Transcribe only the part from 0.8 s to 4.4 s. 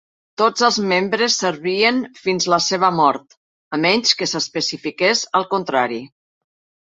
membres servien fins la seva mort, a menys que